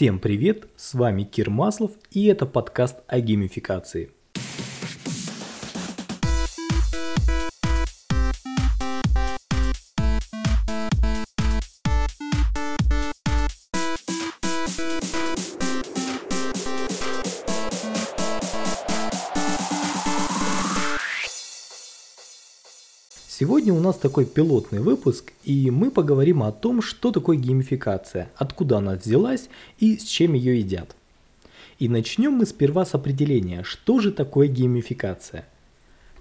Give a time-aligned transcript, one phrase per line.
[0.00, 4.10] Всем привет, с вами Кир Маслов и это подкаст о геймификации.
[23.40, 28.76] Сегодня у нас такой пилотный выпуск, и мы поговорим о том, что такое геймификация, откуда
[28.76, 29.48] она взялась
[29.78, 30.94] и с чем ее едят.
[31.78, 35.48] И начнем мы сперва с определения, что же такое геймификация.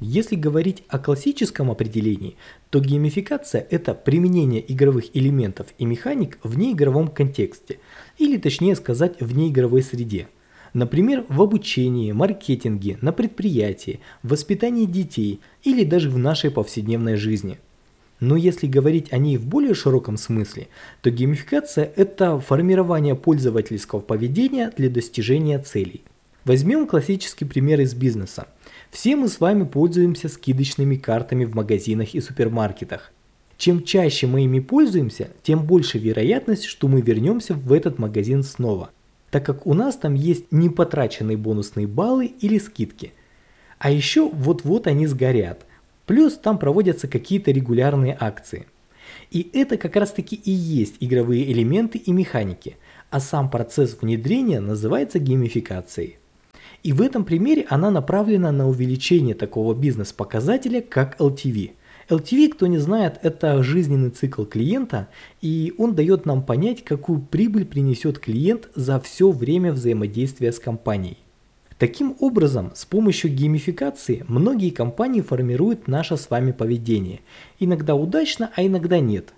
[0.00, 2.36] Если говорить о классическом определении,
[2.70, 7.78] то геймификация– это применение игровых элементов и механик в неигровом контексте,
[8.16, 10.28] или точнее сказать в неигровой среде–
[10.74, 17.58] Например, в обучении, маркетинге, на предприятии, в воспитании детей или даже в нашей повседневной жизни.
[18.20, 20.68] Но если говорить о ней в более широком смысле,
[21.02, 26.02] то геймификация– это формирование пользовательского поведения для достижения целей.
[26.44, 28.46] Возьмем классический пример из бизнеса.
[28.90, 33.12] Все мы с вами пользуемся скидочными картами в магазинах и супермаркетах.
[33.58, 38.90] Чем чаще мы ими пользуемся, тем больше вероятность, что мы вернемся в этот магазин снова–
[39.32, 43.14] так как у нас там есть непотраченные бонусные баллы или скидки.
[43.78, 45.64] А еще вот-вот они сгорят.
[46.04, 48.66] Плюс там проводятся какие-то регулярные акции.
[49.30, 52.76] И это как раз таки и есть игровые элементы и механики,
[53.08, 56.18] а сам процесс внедрения называется геймификацией.
[56.82, 61.70] И в этом примере она направлена на увеличение такого бизнес-показателя, как LTV–
[62.08, 65.08] LTV, кто не знает, это жизненный цикл клиента,
[65.40, 71.18] и он дает нам понять, какую прибыль принесет клиент за все время взаимодействия с компанией.
[71.78, 77.20] Таким образом, с помощью геймификации многие компании формируют наше с вами поведение.
[77.58, 79.32] Иногда удачно, а иногда нет.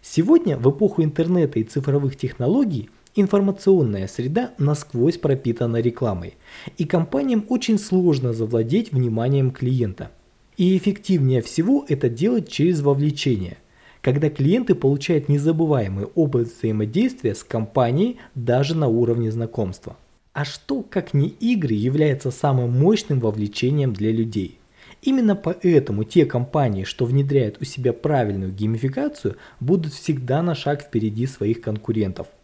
[0.00, 6.34] Сегодня, в эпоху интернета и цифровых технологий, Информационная среда насквозь пропитана рекламой,
[6.78, 10.10] и компаниям очень сложно завладеть вниманием клиента.
[10.56, 13.58] И эффективнее всего это делать через вовлечение,
[14.00, 19.98] когда клиенты получают незабываемый опыт взаимодействия с компанией даже на уровне знакомства.
[20.32, 24.58] А что, как не игры, является самым мощным вовлечением для людей?
[25.02, 31.26] Именно поэтому те компании, что внедряют у себя правильную геймификацию, будут всегда на шаг впереди
[31.26, 32.28] своих конкурентов–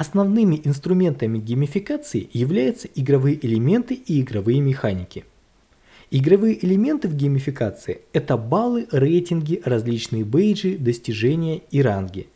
[0.00, 5.26] Основными инструментами геймификации являются игровые элементы и игровые механики.
[6.10, 12.28] Игровые элементы в геймификации– это баллы, рейтинги, различные бейджи, достижения и ранги.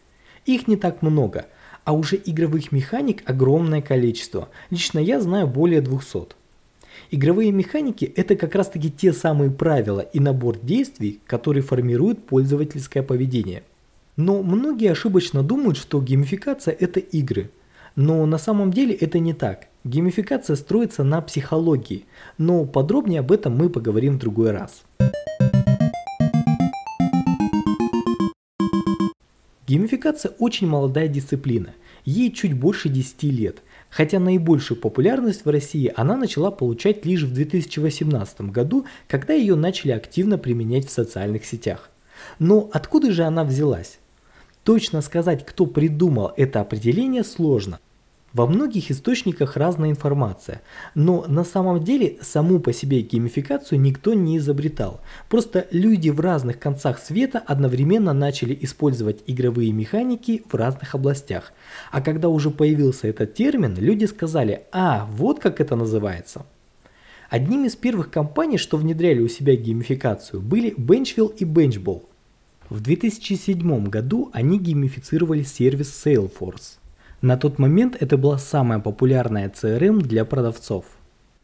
[0.44, 1.47] Их не так много,
[1.84, 6.34] а уже игровых механик огромное количество, лично я знаю более 200.
[7.12, 13.02] Игровые механики– это как раз таки те самые правила и набор действий, которые формируют пользовательское
[13.02, 13.62] поведение–
[14.16, 17.50] но многие ошибочно думают, что геймификация– это игры.
[17.97, 19.69] Но на самом деле это не так.
[19.84, 22.06] Геймификация строится на психологии,
[22.38, 24.82] но подробнее об этом мы поговорим в другой раз.
[29.66, 31.70] Геймификация очень молодая дисциплина,
[32.04, 37.32] ей чуть больше 10 лет, хотя наибольшую популярность в России она начала получать лишь в
[37.32, 41.91] 2018 году, когда ее начали активно применять в социальных сетях.
[42.38, 43.98] Но откуда же она взялась?
[44.64, 47.80] Точно сказать, кто придумал это определение, сложно.
[48.32, 50.62] Во многих источниках разная информация,
[50.97, 55.00] но на самом деле саму по себе геймификацию никто не изобретал.
[55.28, 61.52] Просто люди в разных концах света одновременно начали использовать игровые механики в разных областях.
[61.92, 66.44] А когда уже появился этот термин, люди сказали, а, вот как это называется.
[67.31, 72.02] Одним из первых компаний, что внедряли у себя геймификацию, были Benchville и Benchball–
[72.74, 76.78] в 2007 году они геймифицировали сервис Salesforce.
[77.22, 80.84] На тот момент это была самая популярная CRM для продавцов.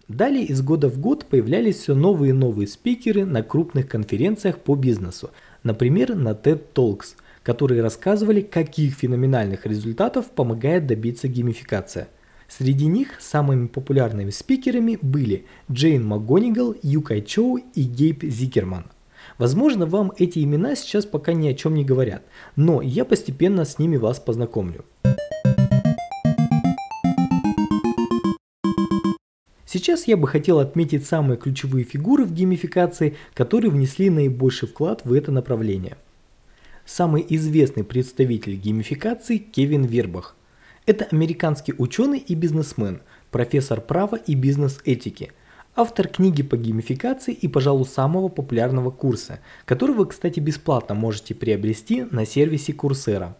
[0.09, 4.75] Далее из года в год появлялись все новые и новые спикеры на крупных конференциях по
[4.75, 5.31] бизнесу,
[5.63, 7.15] например на TED Talks,
[7.45, 12.09] которые рассказывали, каких феноменальных результатов помогает добиться геймификация.
[12.49, 18.87] Среди них самыми популярными спикерами были Джейн МакГонигал, Юкай Чоу и Гейб Зикерман–
[19.41, 22.23] Возможно, вам эти имена сейчас пока ни о чем не говорят,
[22.57, 24.85] но я постепенно с ними вас познакомлю.
[29.65, 35.13] Сейчас я бы хотел отметить самые ключевые фигуры в геймификации, которые внесли наибольший вклад в
[35.15, 35.97] это направление.
[36.85, 40.37] Самый известный представитель геймификации Кевин Вербах.
[40.85, 43.01] Это американский ученый и бизнесмен,
[43.31, 45.33] профессор права и бизнес-этики–
[45.81, 52.05] автор книги по геймификации и, пожалуй, самого популярного курса, который вы, кстати, бесплатно можете приобрести
[52.11, 53.35] на сервисе Курсера.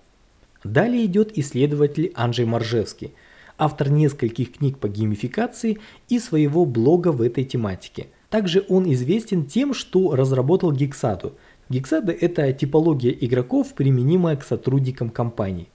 [0.65, 3.13] Далее идет исследователь Анджей Маржевский,
[3.59, 8.07] автор нескольких книг по геймификации и своего блога в этой тематике.
[8.31, 11.35] Также он известен тем, что разработал Гексаду.
[11.69, 15.69] Гексада– это типология игроков, применимая к сотрудникам компании.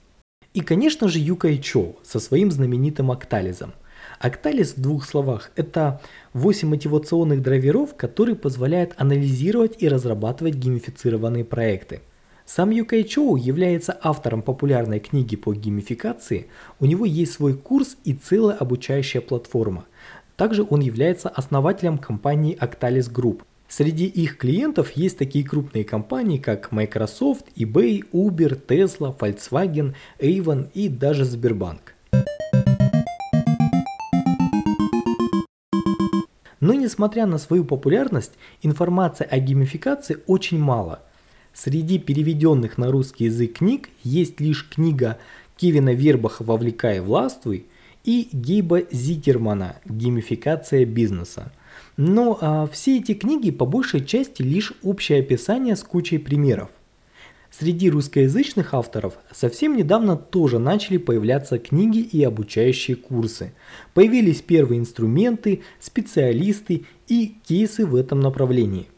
[0.52, 3.72] И, конечно же, Юка Ичоу со своим знаменитым Октализом.
[4.18, 6.00] Октализ в двух словах– это
[6.32, 12.00] 8 мотивационных драйверов, которые позволяют анализировать и разрабатывать геймифицированные проекты.
[12.44, 16.46] Сам Юкай Чоу является автором популярной книги по геймификации,
[16.80, 19.84] у него есть свой курс и целая обучающая платформа.
[20.36, 26.70] Также он является основателем компании Octalis Group– Среди их клиентов есть такие крупные компании, как
[26.70, 31.95] Microsoft, eBay, Uber, Tesla, Volkswagen, Avon и даже Сбербанк.
[36.66, 41.00] Но несмотря на свою популярность, информации о геймификации очень мало.
[41.54, 45.16] Среди переведенных на русский язык книг есть лишь книга
[45.56, 47.66] Кевина Вербаха «Вовлекай, властвуй»
[48.02, 51.52] и Гейба Зитермана «Геймификация бизнеса».
[51.96, 56.70] Но а, все эти книги по большей части лишь общее описание с кучей примеров.
[57.58, 63.54] Среди русскоязычных авторов совсем недавно тоже начали появляться книги и обучающие курсы.
[63.94, 68.88] Появились первые инструменты, специалисты и кейсы в этом направлении.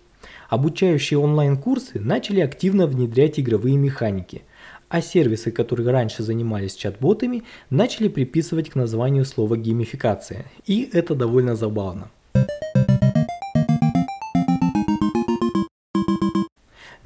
[0.48, 4.42] Обучающие онлайн-курсы начали активно внедрять игровые механики,
[4.88, 10.46] а сервисы, которые раньше занимались чат-ботами, начали приписывать к названию слова геймификация.
[10.66, 12.10] И это довольно забавно.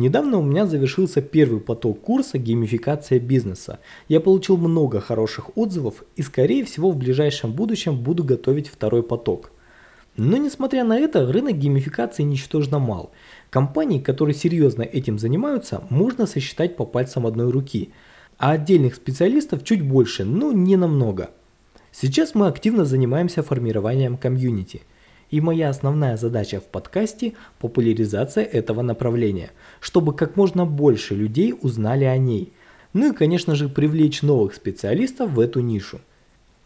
[0.03, 3.79] Недавно у меня завершился первый поток курса «Геймификация бизнеса».
[4.09, 9.53] Я получил много хороших отзывов и скорее всего в ближайшем будущем буду готовить второй поток.
[10.17, 13.13] Но несмотря на это, рынок геймификации ничтожно мал.
[13.49, 17.93] Компаний, которые серьезно этим занимаются, можно сосчитать по пальцам одной руки,
[18.39, 21.31] а отдельных специалистов чуть больше, но не намного.
[21.93, 24.83] Сейчас мы активно занимаемся формированием комьюнити–
[25.33, 29.51] и моя основная задача в подкасте– популяризация этого направления,
[29.81, 32.53] чтобы как можно больше людей узнали о ней.
[32.93, 36.01] Ну и, конечно же, привлечь новых специалистов в эту нишу.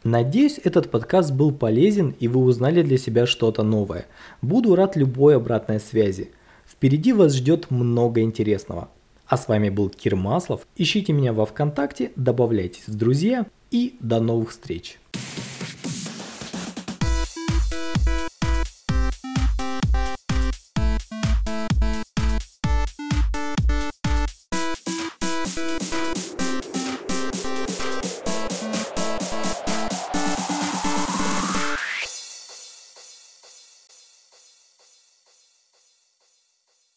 [0.02, 4.06] Надеюсь, этот подкаст был полезен и вы узнали для себя что-то новое.
[4.42, 6.32] Буду рад любой обратной связи.
[6.66, 8.88] Впереди вас ждет много интересного.
[9.28, 10.66] А с вами был Кир Маслов.
[10.76, 14.98] Ищите меня во Вконтакте, добавляйтесь в друзья и до новых встреч.